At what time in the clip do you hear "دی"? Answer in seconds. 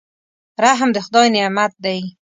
1.83-1.99